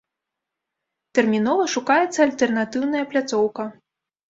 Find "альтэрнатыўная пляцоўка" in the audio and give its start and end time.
2.27-3.71